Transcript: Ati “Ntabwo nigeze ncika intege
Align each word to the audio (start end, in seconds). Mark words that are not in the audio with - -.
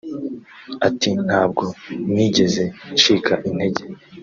Ati 0.87 1.09
“Ntabwo 1.25 1.65
nigeze 2.13 2.63
ncika 2.93 3.33
intege 3.47 3.83